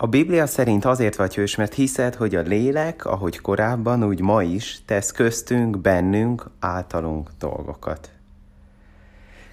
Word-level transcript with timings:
A 0.00 0.06
Biblia 0.06 0.46
szerint 0.46 0.84
azért 0.84 1.16
vagy 1.16 1.34
hős, 1.34 1.56
mert 1.56 1.74
hiszed, 1.74 2.14
hogy 2.14 2.34
a 2.34 2.40
lélek, 2.40 3.04
ahogy 3.04 3.40
korábban, 3.40 4.04
úgy 4.04 4.20
ma 4.20 4.42
is, 4.42 4.80
tesz 4.84 5.10
köztünk, 5.10 5.78
bennünk, 5.78 6.50
általunk 6.58 7.30
dolgokat. 7.38 8.10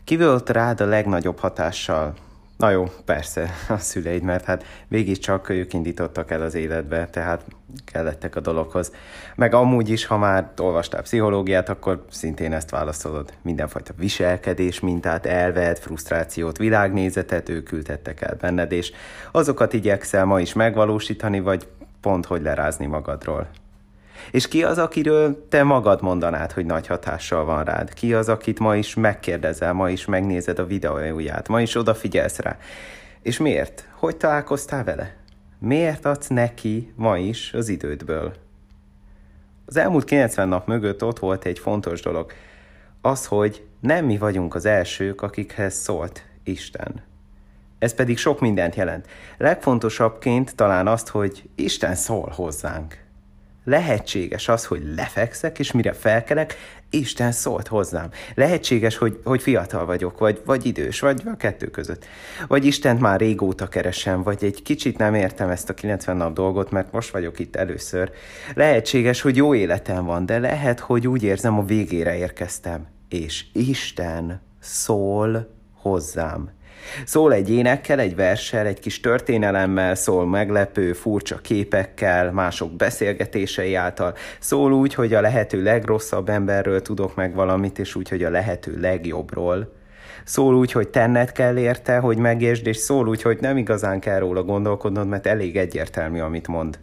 Ki 0.03 0.17
volt 0.17 0.49
rád 0.49 0.81
a 0.81 0.85
legnagyobb 0.85 1.39
hatással? 1.39 2.13
Na 2.57 2.69
jó, 2.69 2.85
persze, 3.05 3.49
a 3.69 3.77
szüleid, 3.77 4.23
mert 4.23 4.45
hát 4.45 4.63
csak 5.19 5.49
ők 5.49 5.73
indítottak 5.73 6.31
el 6.31 6.41
az 6.41 6.55
életbe, 6.55 7.07
tehát 7.07 7.45
kellettek 7.85 8.35
a 8.35 8.39
dologhoz. 8.39 8.91
Meg 9.35 9.53
amúgy 9.53 9.89
is, 9.89 10.05
ha 10.05 10.17
már 10.17 10.51
olvastál 10.57 11.01
pszichológiát, 11.01 11.69
akkor 11.69 12.05
szintén 12.09 12.53
ezt 12.53 12.69
válaszolod. 12.69 13.33
Mindenfajta 13.41 13.93
viselkedés 13.97 14.79
mintát, 14.79 15.25
elved, 15.25 15.77
frusztrációt, 15.77 16.57
világnézetet 16.57 17.49
ők 17.49 17.63
küldettek 17.63 18.21
el 18.21 18.35
benned, 18.39 18.71
és 18.71 18.91
azokat 19.31 19.73
igyekszel 19.73 20.25
ma 20.25 20.39
is 20.39 20.53
megvalósítani, 20.53 21.39
vagy 21.39 21.67
pont 22.01 22.25
hogy 22.25 22.41
lerázni 22.41 22.85
magadról. 22.85 23.47
És 24.31 24.47
ki 24.47 24.63
az, 24.63 24.77
akiről 24.77 25.47
te 25.49 25.63
magad 25.63 26.01
mondanád, 26.01 26.51
hogy 26.51 26.65
nagy 26.65 26.87
hatással 26.87 27.45
van 27.45 27.63
rád? 27.63 27.93
Ki 27.93 28.13
az, 28.13 28.29
akit 28.29 28.59
ma 28.59 28.75
is 28.75 28.93
megkérdezel, 28.93 29.73
ma 29.73 29.89
is 29.89 30.05
megnézed 30.05 30.59
a 30.59 30.65
videóját, 30.65 31.47
ma 31.47 31.61
is 31.61 31.75
odafigyelsz 31.75 32.39
rá? 32.39 32.57
És 33.21 33.37
miért? 33.37 33.87
Hogy 33.91 34.17
találkoztál 34.17 34.83
vele? 34.83 35.15
Miért 35.59 36.05
adsz 36.05 36.27
neki 36.27 36.93
ma 36.95 37.17
is 37.17 37.53
az 37.53 37.69
idődből? 37.69 38.33
Az 39.65 39.77
elmúlt 39.77 40.03
90 40.03 40.47
nap 40.47 40.67
mögött 40.67 41.03
ott 41.03 41.19
volt 41.19 41.45
egy 41.45 41.59
fontos 41.59 42.01
dolog. 42.01 42.31
Az, 43.01 43.25
hogy 43.25 43.65
nem 43.79 44.05
mi 44.05 44.17
vagyunk 44.17 44.55
az 44.55 44.65
elsők, 44.65 45.21
akikhez 45.21 45.73
szólt 45.73 46.25
Isten. 46.43 47.03
Ez 47.79 47.93
pedig 47.93 48.17
sok 48.17 48.39
mindent 48.39 48.75
jelent. 48.75 49.07
Legfontosabbként 49.37 50.55
talán 50.55 50.87
azt, 50.87 51.07
hogy 51.07 51.49
Isten 51.55 51.95
szól 51.95 52.31
hozzánk 52.35 53.04
lehetséges 53.65 54.47
az, 54.47 54.65
hogy 54.65 54.81
lefekszek, 54.95 55.59
és 55.59 55.71
mire 55.71 55.93
felkelek, 55.93 56.55
Isten 56.89 57.31
szólt 57.31 57.67
hozzám. 57.67 58.09
Lehetséges, 58.35 58.97
hogy, 58.97 59.19
hogy 59.23 59.41
fiatal 59.41 59.85
vagyok, 59.85 60.19
vagy, 60.19 60.41
vagy 60.45 60.65
idős, 60.65 60.99
vagy 60.99 61.21
a 61.25 61.37
kettő 61.37 61.69
között. 61.69 62.05
Vagy 62.47 62.65
Istent 62.65 62.99
már 62.99 63.19
régóta 63.19 63.67
keresem, 63.67 64.23
vagy 64.23 64.43
egy 64.43 64.61
kicsit 64.61 64.97
nem 64.97 65.13
értem 65.13 65.49
ezt 65.49 65.69
a 65.69 65.73
90 65.73 66.17
nap 66.17 66.33
dolgot, 66.33 66.71
mert 66.71 66.91
most 66.91 67.11
vagyok 67.11 67.39
itt 67.39 67.55
először. 67.55 68.11
Lehetséges, 68.53 69.21
hogy 69.21 69.35
jó 69.35 69.55
életem 69.55 70.05
van, 70.05 70.25
de 70.25 70.39
lehet, 70.39 70.79
hogy 70.79 71.07
úgy 71.07 71.23
érzem, 71.23 71.57
a 71.59 71.65
végére 71.65 72.17
érkeztem. 72.17 72.87
És 73.09 73.45
Isten 73.53 74.41
szól 74.59 75.54
hozzám. 75.89 76.49
Szól 77.05 77.33
egy 77.33 77.49
énekkel, 77.49 77.99
egy 77.99 78.15
verssel, 78.15 78.65
egy 78.65 78.79
kis 78.79 78.99
történelemmel, 78.99 79.95
szól 79.95 80.27
meglepő, 80.27 80.93
furcsa 80.93 81.37
képekkel, 81.37 82.31
mások 82.31 82.71
beszélgetései 82.71 83.75
által, 83.75 84.13
szól 84.39 84.73
úgy, 84.73 84.93
hogy 84.93 85.13
a 85.13 85.21
lehető 85.21 85.63
legrosszabb 85.63 86.29
emberről 86.29 86.81
tudok 86.81 87.15
meg 87.15 87.35
valamit, 87.35 87.79
és 87.79 87.95
úgy, 87.95 88.09
hogy 88.09 88.23
a 88.23 88.29
lehető 88.29 88.79
legjobbról. 88.79 89.73
Szól 90.23 90.55
úgy, 90.55 90.71
hogy 90.71 90.87
tenned 90.87 91.31
kell 91.31 91.57
érte, 91.57 91.97
hogy 91.97 92.17
megértsd, 92.17 92.67
és 92.67 92.77
szól 92.77 93.07
úgy, 93.07 93.21
hogy 93.21 93.37
nem 93.41 93.57
igazán 93.57 93.99
kell 93.99 94.19
róla 94.19 94.43
gondolkodnod, 94.43 95.07
mert 95.07 95.27
elég 95.27 95.57
egyértelmű, 95.57 96.19
amit 96.19 96.47
mond. 96.47 96.79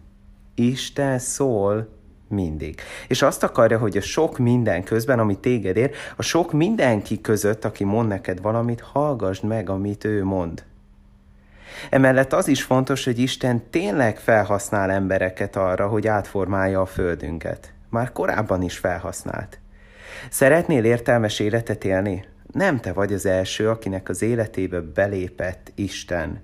Isten 0.54 1.18
szól, 1.18 1.88
mindig. 2.32 2.80
És 3.08 3.22
azt 3.22 3.42
akarja, 3.42 3.78
hogy 3.78 3.96
a 3.96 4.00
sok 4.00 4.38
minden 4.38 4.82
közben, 4.82 5.18
ami 5.18 5.38
téged 5.38 5.76
ér, 5.76 5.90
a 6.16 6.22
sok 6.22 6.52
mindenki 6.52 7.20
között, 7.20 7.64
aki 7.64 7.84
mond 7.84 8.08
neked 8.08 8.40
valamit, 8.40 8.80
hallgassd 8.80 9.44
meg, 9.44 9.70
amit 9.70 10.04
ő 10.04 10.24
mond. 10.24 10.64
Emellett 11.90 12.32
az 12.32 12.48
is 12.48 12.62
fontos, 12.62 13.04
hogy 13.04 13.18
Isten 13.18 13.62
tényleg 13.70 14.18
felhasznál 14.18 14.90
embereket 14.90 15.56
arra, 15.56 15.88
hogy 15.88 16.06
átformálja 16.06 16.80
a 16.80 16.86
földünket. 16.86 17.72
Már 17.88 18.12
korábban 18.12 18.62
is 18.62 18.78
felhasznált. 18.78 19.58
Szeretnél 20.30 20.84
értelmes 20.84 21.38
életet 21.38 21.84
élni? 21.84 22.24
Nem 22.52 22.80
te 22.80 22.92
vagy 22.92 23.12
az 23.12 23.26
első, 23.26 23.68
akinek 23.68 24.08
az 24.08 24.22
életébe 24.22 24.80
belépett 24.80 25.72
Isten. 25.74 26.42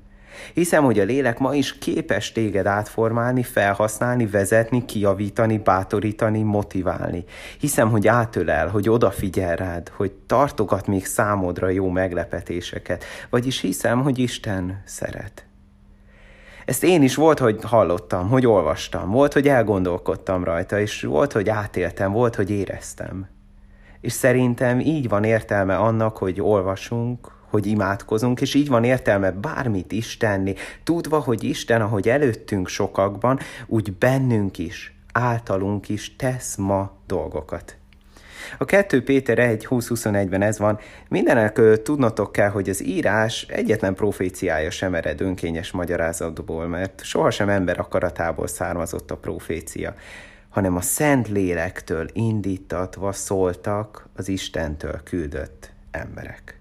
Hiszem, 0.55 0.84
hogy 0.84 0.99
a 0.99 1.05
lélek 1.05 1.39
ma 1.39 1.55
is 1.55 1.78
képes 1.78 2.33
téged 2.33 2.66
átformálni, 2.66 3.43
felhasználni, 3.43 4.27
vezetni, 4.27 4.84
kijavítani, 4.84 5.59
bátorítani, 5.59 6.43
motiválni. 6.43 7.25
Hiszem, 7.59 7.91
hogy 7.91 8.06
átölel, 8.06 8.69
hogy 8.69 8.89
odafigyel 8.89 9.56
rád, 9.56 9.89
hogy 9.89 10.12
tartogat 10.12 10.87
még 10.87 11.06
számodra 11.06 11.69
jó 11.69 11.91
meglepetéseket. 11.91 13.05
Vagyis 13.31 13.61
hiszem, 13.61 14.03
hogy 14.03 14.19
Isten 14.19 14.83
szeret. 14.84 15.47
Ezt 16.65 16.84
én 16.84 17.03
is 17.03 17.15
volt, 17.15 17.39
hogy 17.39 17.59
hallottam, 17.62 18.28
hogy 18.28 18.47
olvastam, 18.47 19.10
volt, 19.10 19.33
hogy 19.33 19.49
elgondolkodtam 19.49 20.45
rajta, 20.45 20.81
és 20.81 21.03
volt, 21.03 21.33
hogy 21.33 21.49
átéltem, 21.49 22.12
volt, 22.12 22.34
hogy 22.34 22.50
éreztem. 22.50 23.28
És 24.00 24.12
szerintem 24.12 24.81
így 24.81 25.09
van 25.09 25.25
értelme 25.25 25.77
annak, 25.77 26.16
hogy 26.16 26.41
olvasunk, 26.41 27.38
hogy 27.50 27.66
imádkozunk, 27.66 28.41
és 28.41 28.54
így 28.54 28.69
van 28.69 28.84
értelme 28.84 29.31
bármit 29.31 29.92
is 29.92 30.16
tenni, 30.16 30.54
tudva, 30.84 31.19
hogy 31.19 31.44
Isten, 31.44 31.81
ahogy 31.81 32.09
előttünk 32.09 32.69
sokakban, 32.69 33.38
úgy 33.66 33.92
bennünk 33.92 34.59
is, 34.59 34.94
általunk 35.12 35.88
is 35.88 36.16
tesz 36.16 36.56
ma 36.56 36.92
dolgokat. 37.06 37.76
A 38.59 38.64
2 38.64 39.03
Péter 39.03 39.38
1, 39.38 39.66
20-21-ben 39.70 40.42
ez 40.42 40.59
van, 40.59 40.78
mindenek 41.09 41.82
tudnotok 41.82 42.32
kell, 42.32 42.48
hogy 42.48 42.69
az 42.69 42.84
írás 42.84 43.47
egyetlen 43.48 43.94
proféciája 43.94 44.70
sem 44.70 44.94
ered 44.94 45.20
önkényes 45.20 45.70
magyarázatból, 45.70 46.66
mert 46.66 47.04
sohasem 47.04 47.48
ember 47.48 47.78
akaratából 47.78 48.47
származott 48.47 49.10
a 49.10 49.16
profécia, 49.16 49.94
hanem 50.48 50.76
a 50.76 50.80
Szent 50.80 51.28
Lélektől 51.28 52.09
indítatva 52.12 53.12
szóltak 53.12 54.09
az 54.16 54.28
Istentől 54.28 55.00
küldött 55.04 55.72
emberek. 55.91 56.57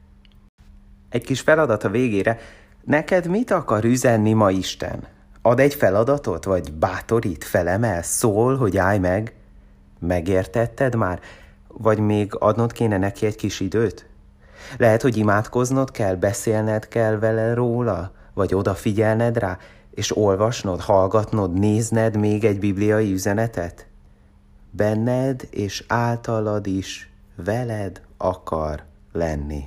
Egy 1.09 1.23
kis 1.23 1.39
feladat 1.41 1.83
a 1.83 1.89
végére. 1.89 2.39
Neked 2.83 3.27
mit 3.27 3.51
akar 3.51 3.83
üzenni 3.83 4.33
ma 4.33 4.51
Isten? 4.51 5.07
Ad 5.41 5.59
egy 5.59 5.73
feladatot, 5.73 6.43
vagy 6.43 6.73
bátorít, 6.73 7.43
felemel, 7.43 8.03
szól, 8.03 8.57
hogy 8.57 8.77
állj 8.77 8.97
meg? 8.97 9.33
Megértetted 9.99 10.95
már? 10.95 11.19
Vagy 11.67 11.99
még 11.99 12.35
adnod 12.35 12.71
kéne 12.71 12.97
neki 12.97 13.25
egy 13.25 13.35
kis 13.35 13.59
időt? 13.59 14.05
Lehet, 14.77 15.01
hogy 15.01 15.17
imádkoznod 15.17 15.91
kell, 15.91 16.15
beszélned 16.15 16.87
kell 16.87 17.19
vele 17.19 17.53
róla, 17.53 18.11
vagy 18.33 18.53
odafigyelned 18.53 19.37
rá, 19.37 19.57
és 19.91 20.17
olvasnod, 20.17 20.79
hallgatnod, 20.79 21.53
nézned 21.53 22.17
még 22.17 22.43
egy 22.43 22.59
bibliai 22.59 23.11
üzenetet? 23.11 23.87
Benned 24.71 25.47
és 25.51 25.83
általad 25.87 26.67
is 26.67 27.11
veled 27.35 28.01
akar 28.17 28.83
lenni. 29.11 29.63